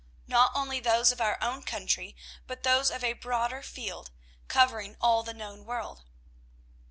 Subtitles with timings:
[0.25, 2.15] Not only those of our own country,
[2.47, 4.09] but those of a broader field,
[4.47, 6.01] covering all the known world.